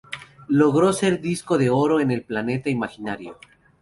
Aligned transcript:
Logró 0.47 0.93
ser 0.93 1.21
Disco 1.21 1.59
de 1.59 1.69
Oro 1.69 1.99
en 1.99 2.09
el 2.09 2.23
Planeta 2.23 2.71
Imaginario. 2.71 3.37